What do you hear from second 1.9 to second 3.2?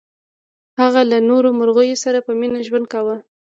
سره په مینه ژوند کاوه.